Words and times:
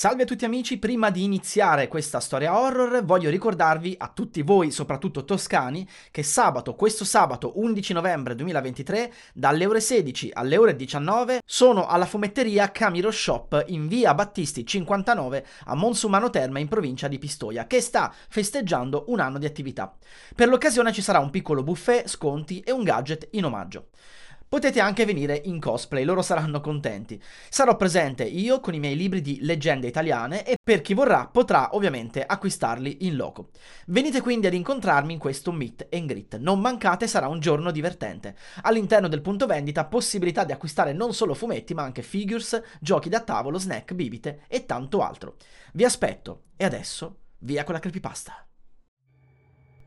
Salve 0.00 0.22
a 0.22 0.24
tutti 0.24 0.46
amici, 0.46 0.78
prima 0.78 1.10
di 1.10 1.24
iniziare 1.24 1.86
questa 1.86 2.20
storia 2.20 2.58
horror 2.58 3.04
voglio 3.04 3.28
ricordarvi 3.28 3.96
a 3.98 4.08
tutti 4.08 4.40
voi, 4.40 4.70
soprattutto 4.70 5.26
toscani, 5.26 5.86
che 6.10 6.22
sabato, 6.22 6.74
questo 6.74 7.04
sabato 7.04 7.52
11 7.56 7.92
novembre 7.92 8.34
2023, 8.34 9.12
dalle 9.34 9.66
ore 9.66 9.82
16 9.82 10.30
alle 10.32 10.56
ore 10.56 10.74
19, 10.74 11.42
sono 11.44 11.86
alla 11.86 12.06
fumetteria 12.06 12.70
Camiro 12.70 13.10
Shop 13.10 13.62
in 13.66 13.88
via 13.88 14.14
Battisti 14.14 14.64
59 14.64 15.46
a 15.66 15.74
Monsumano 15.74 16.30
Terme 16.30 16.60
in 16.60 16.68
provincia 16.68 17.06
di 17.06 17.18
Pistoia, 17.18 17.66
che 17.66 17.82
sta 17.82 18.10
festeggiando 18.30 19.04
un 19.08 19.20
anno 19.20 19.36
di 19.36 19.44
attività. 19.44 19.94
Per 20.34 20.48
l'occasione 20.48 20.94
ci 20.94 21.02
sarà 21.02 21.18
un 21.18 21.28
piccolo 21.28 21.62
buffet, 21.62 22.08
sconti 22.08 22.60
e 22.60 22.72
un 22.72 22.84
gadget 22.84 23.28
in 23.32 23.44
omaggio. 23.44 23.88
Potete 24.50 24.80
anche 24.80 25.04
venire 25.04 25.40
in 25.44 25.60
cosplay, 25.60 26.02
loro 26.02 26.22
saranno 26.22 26.60
contenti. 26.60 27.22
Sarò 27.48 27.76
presente 27.76 28.24
io 28.24 28.58
con 28.58 28.74
i 28.74 28.80
miei 28.80 28.96
libri 28.96 29.20
di 29.20 29.38
leggende 29.42 29.86
italiane 29.86 30.44
e 30.44 30.56
per 30.60 30.80
chi 30.80 30.92
vorrà 30.92 31.28
potrà 31.28 31.76
ovviamente 31.76 32.26
acquistarli 32.26 33.06
in 33.06 33.14
loco. 33.14 33.50
Venite 33.86 34.20
quindi 34.20 34.48
ad 34.48 34.54
incontrarmi 34.54 35.12
in 35.12 35.20
questo 35.20 35.52
meet 35.52 35.86
and 35.92 36.08
greet. 36.08 36.36
Non 36.38 36.58
mancate, 36.58 37.06
sarà 37.06 37.28
un 37.28 37.38
giorno 37.38 37.70
divertente. 37.70 38.34
All'interno 38.62 39.06
del 39.06 39.20
punto 39.20 39.46
vendita 39.46 39.84
possibilità 39.84 40.42
di 40.42 40.50
acquistare 40.50 40.92
non 40.92 41.14
solo 41.14 41.34
fumetti 41.34 41.72
ma 41.72 41.84
anche 41.84 42.02
figures, 42.02 42.60
giochi 42.80 43.08
da 43.08 43.20
tavolo, 43.20 43.56
snack, 43.56 43.92
bibite 43.94 44.46
e 44.48 44.66
tanto 44.66 45.00
altro. 45.00 45.36
Vi 45.74 45.84
aspetto 45.84 46.46
e 46.56 46.64
adesso 46.64 47.18
via 47.38 47.62
con 47.62 47.74
la 47.74 47.80
creepypasta. 47.80 48.48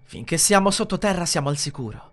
Finché 0.04 0.38
siamo 0.38 0.72
sottoterra 0.72 1.26
siamo 1.26 1.50
al 1.50 1.58
sicuro. 1.58 2.13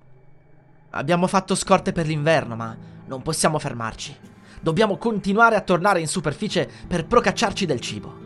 Abbiamo 0.90 1.26
fatto 1.26 1.54
scorte 1.54 1.92
per 1.92 2.06
l'inverno, 2.06 2.56
ma 2.56 2.76
non 3.06 3.22
possiamo 3.22 3.58
fermarci. 3.58 4.16
Dobbiamo 4.60 4.96
continuare 4.96 5.56
a 5.56 5.60
tornare 5.60 6.00
in 6.00 6.08
superficie 6.08 6.68
per 6.86 7.06
procacciarci 7.06 7.64
del 7.64 7.80
cibo. 7.80 8.18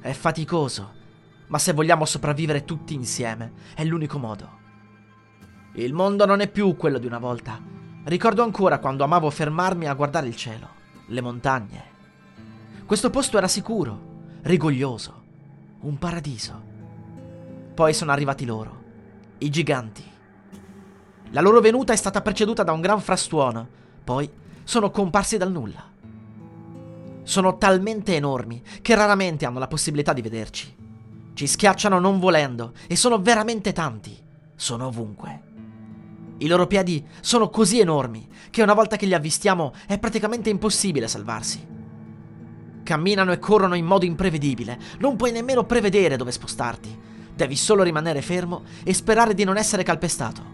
È 0.00 0.12
faticoso, 0.12 0.92
ma 1.48 1.58
se 1.58 1.72
vogliamo 1.72 2.04
sopravvivere 2.04 2.64
tutti 2.64 2.94
insieme, 2.94 3.52
è 3.74 3.84
l'unico 3.84 4.18
modo. 4.18 4.62
Il 5.74 5.92
mondo 5.92 6.24
non 6.24 6.40
è 6.40 6.48
più 6.48 6.76
quello 6.76 6.98
di 6.98 7.06
una 7.06 7.18
volta. 7.18 7.60
Ricordo 8.04 8.42
ancora 8.42 8.78
quando 8.78 9.04
amavo 9.04 9.30
fermarmi 9.30 9.86
a 9.86 9.94
guardare 9.94 10.26
il 10.26 10.36
cielo, 10.36 10.68
le 11.06 11.20
montagne. 11.20 11.84
Questo 12.86 13.10
posto 13.10 13.36
era 13.36 13.48
sicuro, 13.48 14.38
rigoglioso, 14.42 15.22
un 15.80 15.98
paradiso. 15.98 16.62
Poi 17.74 17.92
sono 17.92 18.12
arrivati 18.12 18.44
loro, 18.44 18.82
i 19.38 19.50
giganti. 19.50 20.12
La 21.30 21.40
loro 21.40 21.60
venuta 21.60 21.92
è 21.92 21.96
stata 21.96 22.20
preceduta 22.20 22.62
da 22.62 22.72
un 22.72 22.80
gran 22.80 23.00
frastuono, 23.00 23.66
poi 24.04 24.30
sono 24.62 24.90
comparsi 24.90 25.36
dal 25.36 25.50
nulla. 25.50 25.92
Sono 27.22 27.56
talmente 27.56 28.14
enormi 28.14 28.62
che 28.82 28.94
raramente 28.94 29.46
hanno 29.46 29.58
la 29.58 29.66
possibilità 29.66 30.12
di 30.12 30.22
vederci. 30.22 30.74
Ci 31.34 31.46
schiacciano 31.46 31.98
non 31.98 32.20
volendo 32.20 32.72
e 32.86 32.96
sono 32.96 33.20
veramente 33.20 33.72
tanti. 33.72 34.16
Sono 34.54 34.86
ovunque. 34.86 35.42
I 36.38 36.46
loro 36.46 36.66
piedi 36.66 37.04
sono 37.20 37.48
così 37.48 37.80
enormi 37.80 38.28
che 38.50 38.62
una 38.62 38.74
volta 38.74 38.96
che 38.96 39.06
li 39.06 39.14
avvistiamo 39.14 39.72
è 39.86 39.98
praticamente 39.98 40.50
impossibile 40.50 41.08
salvarsi. 41.08 41.66
Camminano 42.82 43.32
e 43.32 43.38
corrono 43.38 43.74
in 43.74 43.86
modo 43.86 44.04
imprevedibile, 44.04 44.78
non 44.98 45.16
puoi 45.16 45.32
nemmeno 45.32 45.64
prevedere 45.64 46.16
dove 46.16 46.30
spostarti. 46.30 46.96
Devi 47.34 47.56
solo 47.56 47.82
rimanere 47.82 48.22
fermo 48.22 48.62
e 48.84 48.92
sperare 48.92 49.34
di 49.34 49.44
non 49.44 49.56
essere 49.56 49.82
calpestato. 49.82 50.53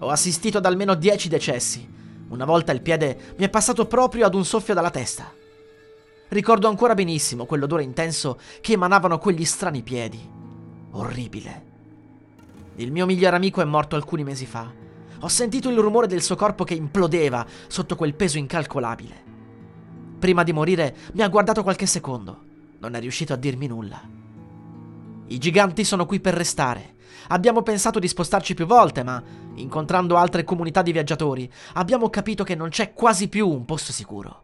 Ho 0.00 0.10
assistito 0.10 0.58
ad 0.58 0.66
almeno 0.66 0.94
dieci 0.94 1.28
decessi. 1.28 1.96
Una 2.28 2.44
volta 2.44 2.72
il 2.72 2.82
piede 2.82 3.34
mi 3.36 3.44
è 3.44 3.48
passato 3.48 3.86
proprio 3.86 4.26
ad 4.26 4.34
un 4.34 4.44
soffio 4.44 4.74
dalla 4.74 4.90
testa. 4.90 5.32
Ricordo 6.28 6.68
ancora 6.68 6.94
benissimo 6.94 7.46
quell'odore 7.46 7.82
intenso 7.82 8.38
che 8.60 8.74
emanavano 8.74 9.18
quegli 9.18 9.44
strani 9.44 9.82
piedi. 9.82 10.20
Orribile. 10.92 11.66
Il 12.76 12.92
mio 12.92 13.06
migliore 13.06 13.34
amico 13.34 13.60
è 13.60 13.64
morto 13.64 13.96
alcuni 13.96 14.22
mesi 14.22 14.46
fa. 14.46 14.70
Ho 15.20 15.28
sentito 15.28 15.68
il 15.68 15.78
rumore 15.78 16.06
del 16.06 16.22
suo 16.22 16.36
corpo 16.36 16.62
che 16.62 16.74
implodeva 16.74 17.44
sotto 17.66 17.96
quel 17.96 18.14
peso 18.14 18.38
incalcolabile. 18.38 19.24
Prima 20.18 20.44
di 20.44 20.52
morire 20.52 20.94
mi 21.14 21.22
ha 21.22 21.28
guardato 21.28 21.62
qualche 21.62 21.86
secondo. 21.86 22.44
Non 22.78 22.94
è 22.94 23.00
riuscito 23.00 23.32
a 23.32 23.36
dirmi 23.36 23.66
nulla. 23.66 24.00
I 25.26 25.38
giganti 25.38 25.82
sono 25.82 26.06
qui 26.06 26.20
per 26.20 26.34
restare 26.34 26.96
Abbiamo 27.28 27.62
pensato 27.62 27.98
di 27.98 28.08
spostarci 28.08 28.54
più 28.54 28.66
volte, 28.66 29.02
ma 29.02 29.22
incontrando 29.60 30.16
altre 30.16 30.44
comunità 30.44 30.82
di 30.82 30.92
viaggiatori, 30.92 31.50
abbiamo 31.74 32.10
capito 32.10 32.44
che 32.44 32.54
non 32.54 32.68
c'è 32.68 32.92
quasi 32.92 33.28
più 33.28 33.48
un 33.48 33.64
posto 33.64 33.92
sicuro. 33.92 34.42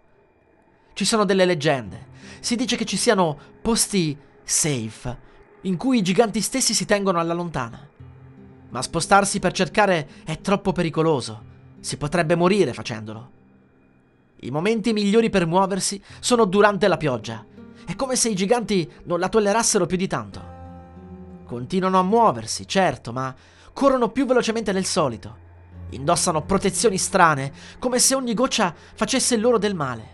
Ci 0.92 1.04
sono 1.04 1.24
delle 1.24 1.44
leggende. 1.44 2.06
Si 2.40 2.56
dice 2.56 2.76
che 2.76 2.84
ci 2.84 2.96
siano 2.96 3.36
posti 3.60 4.16
safe, 4.42 5.18
in 5.62 5.76
cui 5.76 5.98
i 5.98 6.02
giganti 6.02 6.40
stessi 6.40 6.74
si 6.74 6.84
tengono 6.84 7.18
alla 7.18 7.34
lontana. 7.34 7.88
Ma 8.70 8.82
spostarsi 8.82 9.38
per 9.38 9.52
cercare 9.52 10.08
è 10.24 10.40
troppo 10.40 10.72
pericoloso. 10.72 11.52
Si 11.80 11.96
potrebbe 11.96 12.34
morire 12.34 12.72
facendolo. 12.72 13.30
I 14.40 14.50
momenti 14.50 14.92
migliori 14.92 15.30
per 15.30 15.46
muoversi 15.46 16.02
sono 16.20 16.44
durante 16.44 16.86
la 16.86 16.96
pioggia. 16.96 17.44
È 17.86 17.94
come 17.96 18.16
se 18.16 18.28
i 18.28 18.34
giganti 18.34 18.90
non 19.04 19.18
la 19.18 19.28
tollerassero 19.28 19.86
più 19.86 19.96
di 19.96 20.06
tanto. 20.06 20.52
Continuano 21.44 21.98
a 21.98 22.02
muoversi, 22.02 22.66
certo, 22.66 23.12
ma 23.12 23.34
corrono 23.74 24.08
più 24.08 24.24
velocemente 24.24 24.72
del 24.72 24.86
solito. 24.86 25.42
Indossano 25.90 26.42
protezioni 26.42 26.96
strane, 26.96 27.52
come 27.78 27.98
se 27.98 28.14
ogni 28.14 28.32
goccia 28.32 28.74
facesse 28.94 29.36
loro 29.36 29.58
del 29.58 29.74
male. 29.74 30.12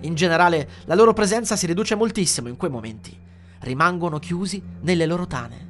In 0.00 0.14
generale, 0.14 0.68
la 0.86 0.94
loro 0.94 1.12
presenza 1.12 1.56
si 1.56 1.66
riduce 1.66 1.94
moltissimo 1.94 2.48
in 2.48 2.56
quei 2.56 2.70
momenti. 2.70 3.14
Rimangono 3.58 4.18
chiusi 4.18 4.62
nelle 4.80 5.04
loro 5.04 5.26
tane. 5.26 5.68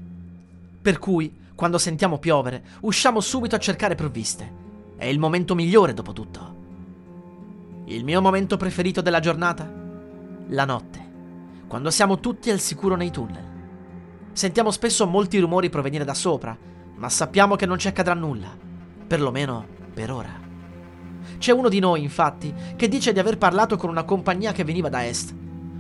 Per 0.81 0.99
cui, 0.99 1.35
quando 1.57 1.79
sentiamo 1.79 2.19
piovere, 2.19 2.63
usciamo 2.83 3.21
subito 3.21 3.57
a 3.57 3.59
cercare 3.59 3.97
provviste. 3.97 4.59
È 4.97 5.07
il 5.07 5.19
momento 5.19 5.55
migliore, 5.55 5.95
dopo 5.95 6.13
tutto. 6.13 6.59
Il 7.87 8.05
mio 8.05 8.21
momento 8.21 8.57
preferito 8.57 9.01
della 9.01 9.21
giornata? 9.21 9.69
La 10.49 10.65
notte, 10.65 11.11
quando 11.67 11.91
siamo 11.91 12.21
tutti 12.21 12.51
al 12.51 12.61
sicuro 12.61 12.95
nei 12.95 13.11
tunnel. 13.11 13.49
Sentiamo 14.33 14.71
spesso 14.71 15.07
molti 15.07 15.39
rumori 15.39 15.71
provenire 15.71 16.05
da 16.05 16.15
sopra, 16.15 16.57
ma 17.01 17.09
sappiamo 17.09 17.57
che 17.57 17.65
non 17.65 17.79
ci 17.79 17.89
accadrà 17.89 18.13
nulla, 18.13 18.55
perlomeno 19.07 19.67
per 19.95 20.13
ora. 20.13 20.39
C'è 21.39 21.51
uno 21.51 21.71
di 21.71 21.79
noi, 21.79 22.03
infatti, 22.03 22.53
che 22.77 22.89
dice 22.89 23.15
di 23.15 23.19
aver 23.19 23.39
parlato 23.39 23.79
con 23.79 23.89
una 23.89 24.05
compagnia 24.05 24.53
che 24.53 24.65
veniva 24.65 24.91
da 24.91 25.07
est. 25.07 25.35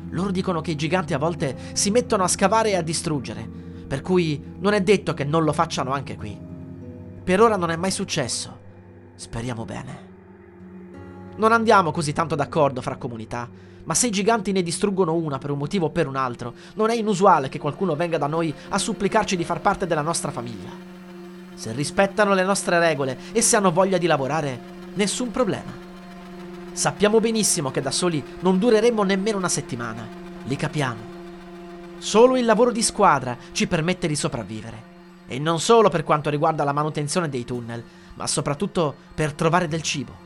Loro 0.09 0.30
dicono 0.30 0.62
che 0.62 0.70
i 0.70 0.76
giganti 0.76 1.12
a 1.12 1.19
volte 1.19 1.54
si 1.75 1.91
mettono 1.91 2.25
a 2.25 2.28
scavare 2.28 2.70
e 2.70 2.76
a 2.76 2.80
distruggere, 2.80 3.47
per 3.86 4.00
cui 4.00 4.42
non 4.60 4.72
è 4.72 4.80
detto 4.80 5.12
che 5.12 5.25
non 5.25 5.44
lo 5.44 5.53
facciano 5.53 5.92
anche 5.92 6.16
qui. 6.16 6.38
Per 7.22 7.41
ora 7.41 7.56
non 7.56 7.70
è 7.70 7.76
mai 7.76 7.91
successo. 7.91 8.59
Speriamo 9.14 9.66
bene. 9.66 10.09
Non 11.36 11.53
andiamo 11.53 11.91
così 11.91 12.14
tanto 12.14 12.34
d'accordo 12.34 12.80
fra 12.80 12.97
comunità, 12.97 13.47
ma 13.84 13.92
se 13.92 14.06
i 14.06 14.10
giganti 14.10 14.53
ne 14.53 14.62
distruggono 14.62 15.12
una 15.12 15.36
per 15.36 15.50
un 15.50 15.59
motivo 15.59 15.86
o 15.86 15.91
per 15.91 16.06
un 16.06 16.16
altro, 16.16 16.54
non 16.77 16.89
è 16.89 16.95
inusuale 16.95 17.50
che 17.50 17.59
qualcuno 17.59 17.95
venga 17.95 18.16
da 18.16 18.27
noi 18.27 18.54
a 18.71 18.78
supplicarci 18.78 19.36
di 19.36 19.45
far 19.45 19.60
parte 19.60 19.86
della 19.86 20.00
nostra 20.00 20.30
famiglia. 20.30 20.90
Se 21.60 21.72
rispettano 21.72 22.33
le 22.33 22.42
nostre 22.42 22.78
regole 22.78 23.18
e 23.33 23.42
se 23.42 23.54
hanno 23.54 23.71
voglia 23.71 23.98
di 23.98 24.07
lavorare, 24.07 24.59
nessun 24.95 25.30
problema. 25.30 25.71
Sappiamo 26.72 27.21
benissimo 27.21 27.71
che 27.71 27.83
da 27.83 27.91
soli 27.91 28.24
non 28.41 28.59
dureremo 28.59 29.03
nemmeno 29.03 29.36
una 29.36 29.51
settimana, 29.51 30.09
li 30.45 30.57
capiamo. 30.57 31.01
Solo 31.98 32.39
il 32.39 32.47
lavoro 32.47 32.72
di 32.72 32.80
squadra 32.80 33.36
ci 33.53 33.66
permette 33.66 34.09
di 34.09 34.16
sopravvivere. 34.16 34.83
E 35.27 35.39
non 35.39 35.60
solo 35.60 35.91
per 35.91 36.03
quanto 36.03 36.30
riguarda 36.30 36.65
la 36.65 36.72
manutenzione 36.72 37.28
dei 37.28 37.45
tunnel, 37.45 37.84
ma 38.15 38.27
soprattutto 38.27 38.95
per 39.15 39.34
trovare 39.34 39.68
del 39.68 39.83
cibo. 39.83 40.16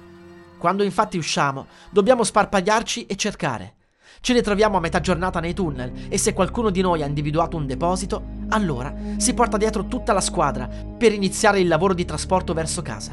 Quando 0.56 0.84
infatti 0.84 1.18
usciamo, 1.18 1.66
dobbiamo 1.90 2.22
sparpagliarci 2.22 3.06
e 3.06 3.16
cercare. 3.16 3.74
Ce 4.24 4.32
ne 4.32 4.40
troviamo 4.40 4.78
a 4.78 4.80
metà 4.80 5.00
giornata 5.00 5.38
nei 5.38 5.52
tunnel 5.52 6.06
e 6.08 6.16
se 6.16 6.32
qualcuno 6.32 6.70
di 6.70 6.80
noi 6.80 7.02
ha 7.02 7.06
individuato 7.06 7.58
un 7.58 7.66
deposito, 7.66 8.22
allora 8.48 8.90
si 9.18 9.34
porta 9.34 9.58
dietro 9.58 9.84
tutta 9.84 10.14
la 10.14 10.22
squadra 10.22 10.66
per 10.66 11.12
iniziare 11.12 11.60
il 11.60 11.68
lavoro 11.68 11.92
di 11.92 12.06
trasporto 12.06 12.54
verso 12.54 12.80
casa. 12.80 13.12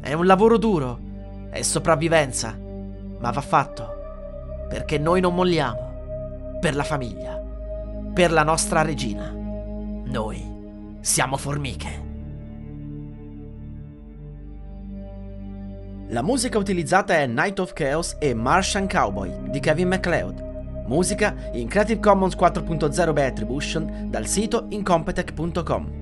È 0.00 0.12
un 0.14 0.24
lavoro 0.24 0.56
duro, 0.56 0.98
è 1.50 1.60
sopravvivenza, 1.60 2.58
ma 3.18 3.30
va 3.32 3.40
fatto, 3.42 3.86
perché 4.70 4.96
noi 4.96 5.20
non 5.20 5.34
molliamo. 5.34 6.56
per 6.58 6.74
la 6.74 6.84
famiglia, 6.84 7.38
per 8.14 8.32
la 8.32 8.44
nostra 8.44 8.80
regina. 8.80 9.30
Noi 9.30 10.96
siamo 11.00 11.36
formiche. 11.36 12.11
La 16.12 16.20
musica 16.20 16.58
utilizzata 16.58 17.14
è 17.14 17.26
Night 17.26 17.58
of 17.58 17.72
Chaos 17.72 18.16
e 18.18 18.34
Martian 18.34 18.86
Cowboy 18.86 19.32
di 19.48 19.60
Kevin 19.60 19.88
MacLeod. 19.88 20.84
Musica 20.86 21.34
in 21.52 21.68
Creative 21.68 22.00
Commons 22.00 22.36
4.0 22.36 23.12
by 23.14 23.22
Attribution 23.22 24.08
dal 24.10 24.26
sito 24.26 24.66
incompetech.com. 24.68 26.01